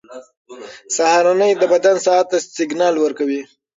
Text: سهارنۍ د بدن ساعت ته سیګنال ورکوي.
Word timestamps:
سهارنۍ 0.95 1.51
د 1.57 1.63
بدن 1.73 1.95
ساعت 2.05 2.25
ته 2.31 2.37
سیګنال 2.55 2.95
ورکوي. 2.99 3.41